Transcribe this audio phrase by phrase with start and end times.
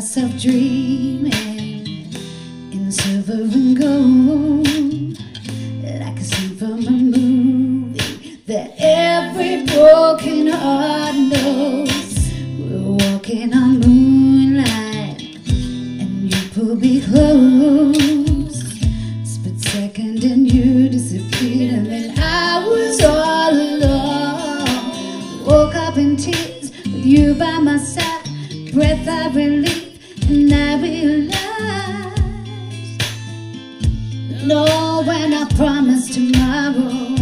[0.00, 2.06] myself dreaming
[2.72, 5.18] in silver and gold,
[6.00, 12.32] like a scene from a movie that every broken heart knows.
[12.58, 18.62] We're walking on moonlight, and you pull me close.
[19.30, 25.44] Split second, and you disappeared, and then I was all alone.
[25.44, 28.06] Woke up in tears with you by my side
[28.72, 29.79] breath of relief,
[34.50, 37.19] no, when I promise tomorrow,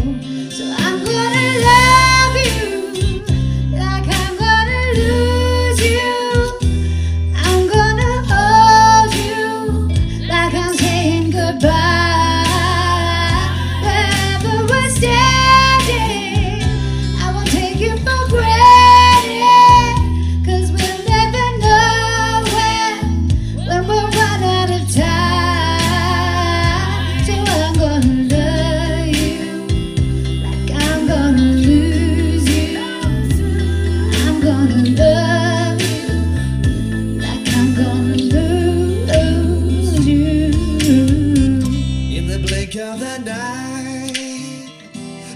[42.71, 44.71] Blink of the night,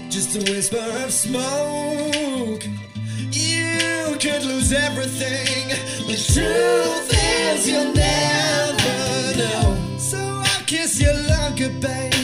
[0.09, 2.63] just a whisper of smoke.
[3.31, 5.69] You could lose everything.
[6.05, 9.97] The truth is, you'll never know.
[9.97, 12.22] So I'll kiss you long goodbye.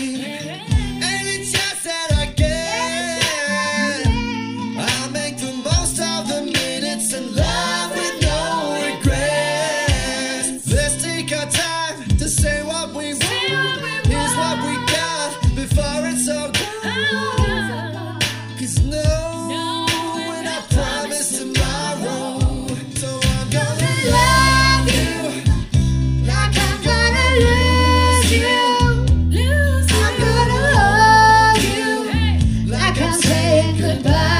[33.59, 34.38] saying goodbye.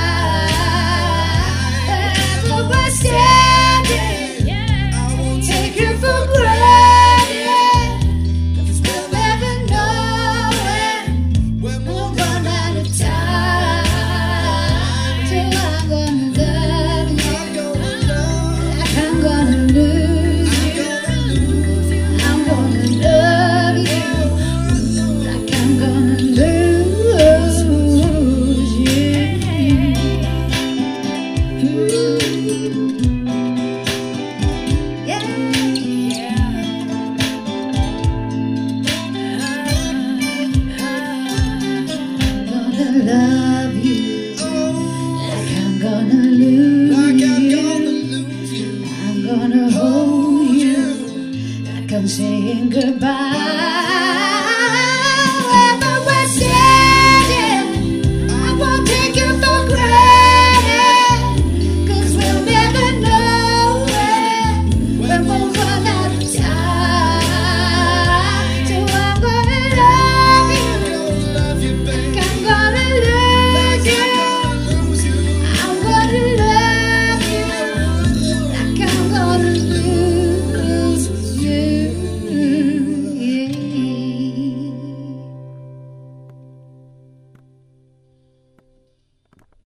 [52.09, 53.28] saying goodbye.